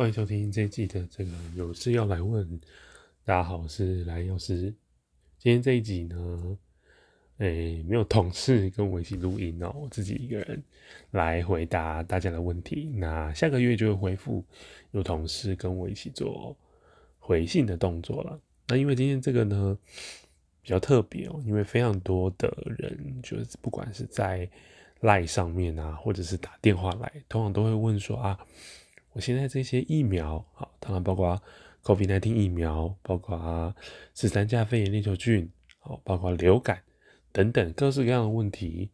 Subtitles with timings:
[0.00, 2.58] 欢迎收听这一季的这个有事要来问。
[3.22, 4.74] 大家好，我是莱药师。
[5.36, 6.58] 今天这一集呢，
[7.36, 10.62] 诶、没有同事跟我一起录音哦，我自己一个人
[11.10, 12.90] 来回答大家的问题。
[12.94, 14.42] 那下个月就会恢复
[14.92, 16.56] 有同事跟我一起做
[17.18, 18.40] 回信的动作了。
[18.68, 19.76] 那因为今天这个呢
[20.62, 24.48] 比较特别哦，因为非常多的人就是不管是在
[25.02, 28.40] LINE 上面啊，或者是打电话来，通常都会问说啊。
[29.12, 31.42] 我现在这些疫苗，好，当然包括
[31.82, 33.74] COVID-19 疫苗，包括
[34.14, 36.82] 十三价肺炎链球菌，好，包括流感
[37.32, 38.90] 等等各式各样的问题，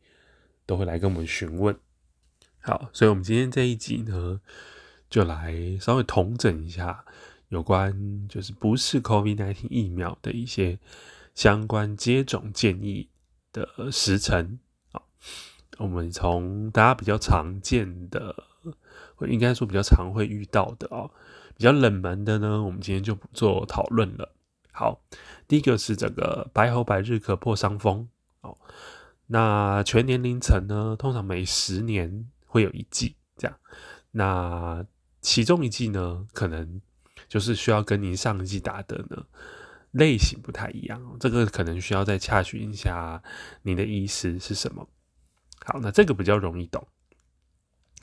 [0.65, 1.77] 都会来跟我们询问。
[2.60, 4.41] 好，所以我们今天这一集呢，
[5.10, 7.05] 就来稍微统整一下
[7.51, 10.79] 有关就是不是 COVID-19 疫苗的一些
[11.35, 13.10] 相关接种建议
[13.52, 14.59] 的时程。
[14.91, 15.07] 好，
[15.77, 18.45] 我们从大家比较常见的。
[19.15, 21.11] 会应该说比较常会遇到的哦，
[21.57, 24.33] 比较冷门的呢，我们今天就不做讨论了。
[24.73, 25.01] 好，
[25.49, 28.09] 第一个是这个白喉百日咳破伤风
[28.43, 28.57] 哦，
[29.27, 33.57] 那全年龄层呢，通常每十年会有一剂这样，
[34.11, 34.85] 那
[35.23, 36.81] 其中一剂呢，可能
[37.27, 39.25] 就是需要跟您上一季打的呢
[39.93, 43.23] 类型不太一样，这个可能需要再洽询一下
[43.63, 44.87] 您的医师是什么。
[45.65, 46.87] 好，那这个比较容易懂。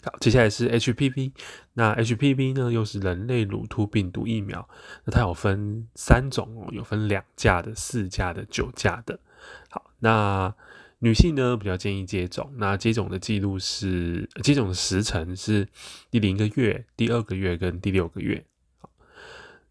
[0.04, 1.32] 好，接下来是 HPV，
[1.74, 4.68] 那 HPV 呢，又是人类乳突病毒疫苗，
[5.06, 9.18] 那它有分三种哦，有分两价的、四价的、九价的。
[9.70, 10.54] 好，那
[11.00, 15.68] 女性呢比较建议接种，那接种的记录是接种的时程是
[16.12, 18.44] 第零个月、第二个月跟第六个月。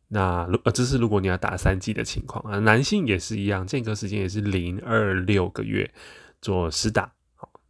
[0.08, 5.90] 那如呃这是如果你要打三剂的情况啊，男性也是一样，间隔时间也是零二六个月
[6.40, 7.12] 做施打。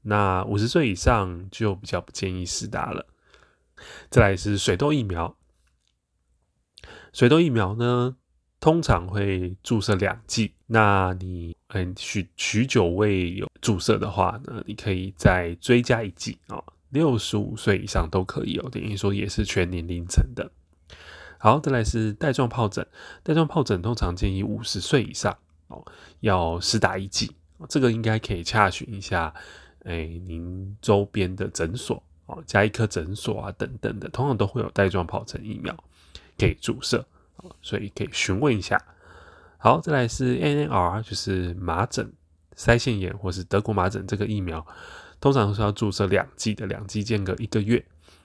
[0.02, 3.06] 那五十岁以上就比较不建议施打了。
[4.10, 5.36] 再来是水痘疫苗，
[7.12, 8.16] 水痘疫苗呢，
[8.60, 10.54] 通常会注射两剂。
[10.66, 16.64] 那你嗯许许久未有注射的话呢，你可以再追加一剂哦。
[16.90, 20.50] 六十五岁以上都可以哦，等于说也是全年龄层的。
[21.38, 22.86] 好，再来是带状疱疹，
[23.22, 25.84] 带状疱疹通常建议五十岁以上哦
[26.20, 27.34] 要施打一剂，
[27.68, 29.34] 这个应该可以查询一下。
[29.84, 35.76] 哎，您周边的诊所哦，家医科诊所啊等等的，通常都会有带状疱疹疫苗
[36.38, 37.04] 可以注射，
[37.60, 38.80] 所以可以询问一下。
[39.58, 42.12] 好，再来是 MMR，就是麻疹、
[42.56, 44.64] 腮腺炎或是德国麻疹这个疫苗，
[45.20, 47.84] 通常是要注射两剂的，两剂间隔一个月。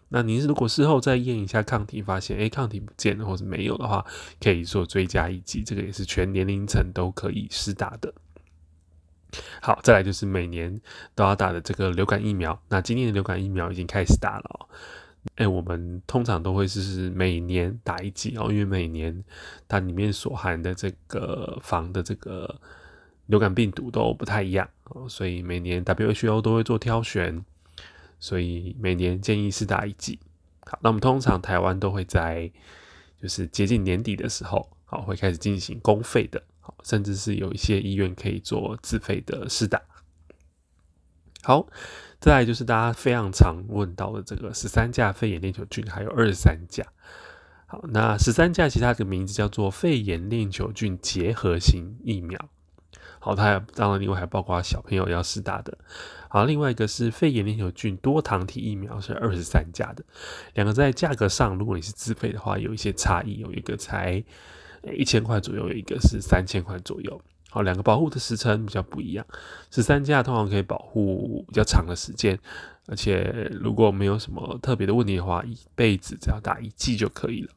[0.10, 4.06] 那您如果事后再验一下抗体，发现哎抗体不见了或是没有的话，
[4.40, 8.14] 可以做追加一剂，这个也是全年龄层都可以施打的。
[9.62, 10.80] 好，再来就是每年
[11.14, 12.60] 都要打的这个流感疫苗。
[12.70, 14.68] 那今年的流感疫苗已经开始打了哦。
[15.36, 19.24] 哎，我们通常都会是每年打一剂哦，因为每年
[19.68, 22.60] 它里面所含的这个防的这个
[23.26, 27.44] 流感病毒都不太一样哦，所以每年 WHO 都会做挑选，
[28.20, 30.18] 所以每年建议是打一剂。
[30.66, 32.50] 好，那我们通常台湾都会在
[33.22, 36.42] 就是接近年底的时候，好，会开始进行公费的。
[36.84, 39.82] 甚至是有一些医院可以做自费的试打。
[41.44, 41.68] 好，
[42.20, 46.84] 再来就是大家非常常问到的这个十三价肺炎链球菌，还有二十三价。
[47.68, 52.50] 好，那十三价其实它的名字叫做肺炎链球菌结合型疫苗。
[53.20, 55.78] 好，它当然另外还包括小朋友要试打的。
[56.30, 60.04] 好，另外一个是肺炎链球菌多糖体疫苗，是二十三价的。
[60.54, 64.24] 两个在价格上，如果你是自费的话，有一些差异，有一个才。
[64.96, 67.22] 一千块左右，有一个是三千块左右。
[67.50, 69.26] 好，两个保护的时程比较不一样。
[69.72, 72.38] 十三价通常可以保护比较长的时间，
[72.88, 77.52] 而且如果没有什么特别的问题的话，一辈子只要打一剂就可以了。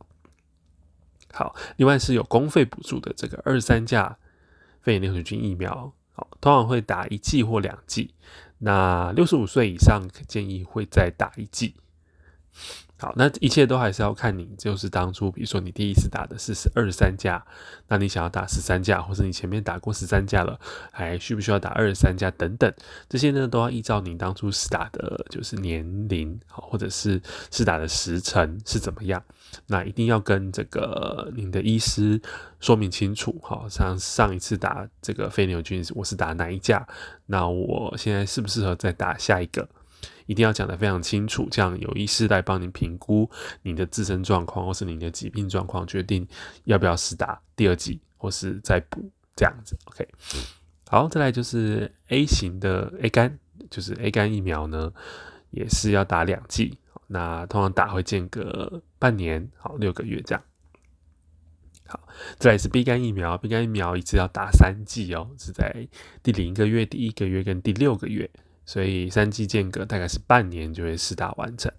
[1.32, 4.16] 好，另外是有公费补助的这个二十三价
[4.80, 8.14] 肺炎链球菌疫苗，好，通常会打一剂或两剂。
[8.58, 11.74] 那六十五岁以上建议会再打一剂。
[13.00, 17.42] 好，那一切都还是要看你，就是当初，比如说你第一次打的是二十三价，
[17.88, 20.60] 那你想要打十三价，或者你前面打过十三价了，
[20.92, 22.70] 还需不需要打二十三价等等，
[23.08, 27.18] 这些呢都要依照你当初是打的，就是年龄，好，或者是
[27.50, 29.22] 是打的时辰是怎么样，
[29.66, 32.20] 那一定要跟这个您的医师
[32.60, 36.86] 说明清楚，好，像上一次打这个肺牛菌，我是打哪一价，
[37.24, 39.66] 那我现在适不适合再打下一个？
[40.26, 43.30] 一定要讲得非常清楚，这样有医师来帮你评估
[43.62, 46.26] 你的自身状况或是你的疾病状况，决定
[46.64, 49.76] 要不要施打第二剂或是再补这样子。
[49.86, 50.08] OK，
[50.88, 53.38] 好，再来就是 A 型的 A 肝，
[53.70, 54.92] 就是 A 肝疫苗呢，
[55.50, 56.78] 也是要打两剂。
[57.12, 60.44] 那通常打会间隔半年，好六个月这样。
[61.86, 62.06] 好，
[62.38, 65.88] 再来是 B 肝疫苗，B 肝疫苗一次要打三剂哦，是在
[66.22, 68.30] 第零个月、第一个月跟第六个月，
[68.70, 71.72] 所以三剂间隔大概是半年就会施打完成。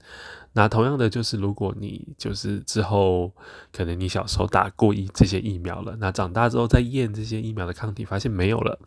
[0.52, 3.34] 那同样的就是，如果你就是之后
[3.72, 8.78] 可能你小时候打过一这些疫苗了，那长大之后再验这些疫苗的抗体，发现没有了，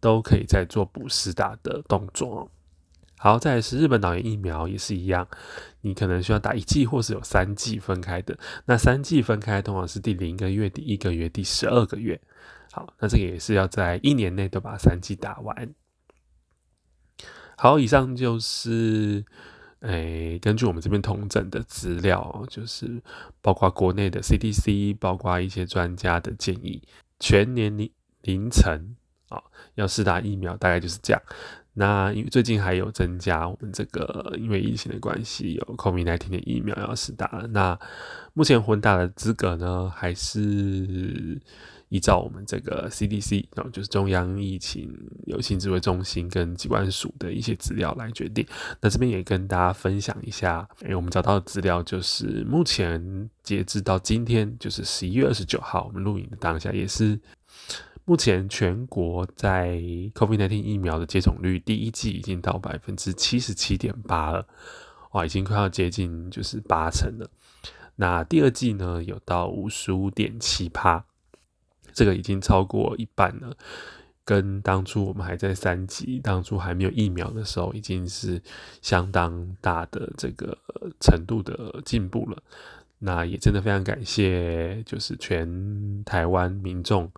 [0.00, 2.50] 都可以再做补施打的动作。
[3.16, 5.26] 好，再来是日本脑炎疫苗也是一样，
[5.80, 8.38] 你可能需要打一剂或是有三剂分开的。
[8.66, 12.20] 那三剂分开通常是第零个月、第一个月、第十二个月。
[12.72, 15.74] 好，那这个也是要在一年内都把三剂打完。
[17.62, 19.22] 好，以上就是
[19.80, 23.02] 诶、根据我们这边统整的资料，就是
[23.42, 26.82] 包括国内的 CDC，包括一些专家的建议，
[27.18, 27.90] 全年龄
[28.22, 28.96] 凌晨
[29.28, 29.42] 啊
[29.74, 31.20] 要试打疫苗，大概就是这样。
[31.74, 37.26] 那因为最近还有增加，我们这个因为疫情的关系，有 COVID-19 的疫苗要试打。
[37.50, 37.78] 那
[38.32, 41.38] 目前混打的资格呢，还是
[41.90, 44.90] 依照我们这个 CDC，然后就是中央疫情
[45.26, 48.46] 流行指挥中心跟疾管署的一些资料来决定。
[48.80, 57.20] 那这边也跟大家分享一下，哎，我们找到的资料就是目前截至到今天，就是十一月二十九号，我们录影的当下也是。
[58.06, 59.76] 目前全国在
[60.14, 64.48] COVID-19 疫苗的接种率，第一季已经到百分之七十七点八了，
[65.12, 67.30] 哇，已经快要接近就是八成了。
[67.96, 71.04] 那第二季呢，有到五十五点七趴，
[71.92, 73.56] 这个已经超过一半了。
[74.24, 78.40] 跟当初我们还在三级，当初还没有疫苗的时候，已经是
[78.80, 80.56] 相当大的这个
[81.00, 82.42] 程度的进步了。
[82.98, 87.10] 那也真的非常感谢，就是全台湾民众。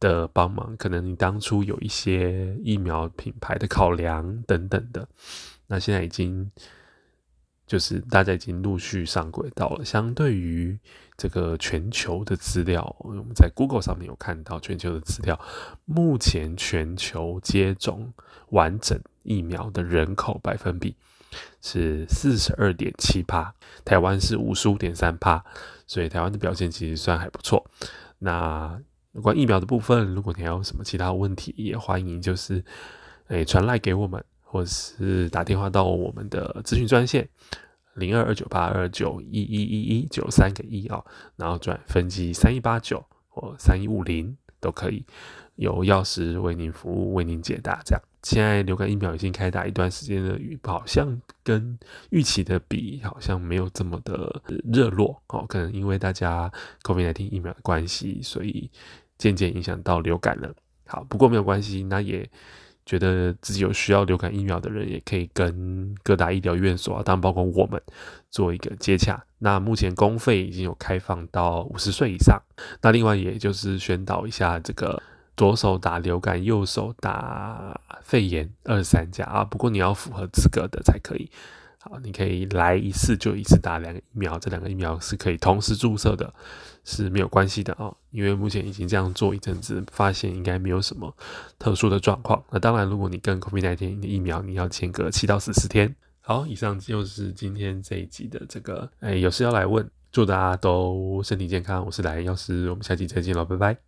[0.00, 5.06] 的帮忙，可能你当初有一些疫苗品牌的考量等等的，
[5.66, 6.50] 那现在已经
[7.70, 9.84] 就是大家已经陆续上轨道了。
[9.84, 10.76] 相对于
[11.16, 15.38] 这个全球的资料，我们在 Google 上面有看到全球的资料，
[15.84, 18.12] 目前全球接种
[18.48, 20.96] 完整疫苗的人口百分比
[21.62, 25.44] 是四十二点七趴，台湾是五十五点三趴，
[25.86, 27.64] 所以台湾的表现其实算还不错。
[28.18, 28.80] 那
[29.12, 32.64] 有关疫苗的部分，如果你还有什么其他问题，也欢迎就是
[33.28, 37.28] 诶传赖给我们，或是打电话到我们的咨询专线
[37.94, 41.00] 零二二九八二九一一一一九三个一啊，
[41.36, 45.04] 然后转分机三一八九或三一五零都可以，
[45.54, 47.80] 有药师为您服务，为您解答。
[47.84, 51.78] 这样，现在流感疫苗已经开打一段时间了，好像跟
[52.10, 54.42] 预期的比，好像没有这么的
[54.72, 56.50] 热络哦，可能因为大家
[56.82, 58.70] COVID-19 疫苗的关系，所以。
[59.20, 60.50] 渐渐影响到流感了。
[60.86, 62.26] 好，不过没有关系，那也
[62.90, 67.80] 觉得自己有需要流感疫苗的人，也可以跟各大医疗院所啊，当然包括我们
[68.32, 69.24] 做一个接洽。
[69.38, 72.42] 那目前公费已经有开放到五十岁以上。
[72.82, 75.00] 那另外也就是宣导一下，这个
[75.36, 79.44] 左手打流感，右手打肺炎，二三价啊。
[79.44, 81.30] 不过你要符合资格的才可以。
[81.82, 86.30] 好，你可以来一次就一次打两个疫苗，这两个疫苗是可以同时注射的，
[86.84, 87.96] 是没有关系的哦。
[88.10, 91.10] 因为目前已经这样做一阵子，发现应该没有什么
[91.58, 92.44] 特殊的状况。
[92.50, 95.96] 那当然，如果你跟 COVID-19 的疫苗，你要间隔七到十四天。
[96.20, 101.82] 好，以上就是今天这一集的这个，哎，有事要来问，祝大家都身体健康。
[101.86, 103.80] 我是莱恩药师，我们下期再见了，拜拜。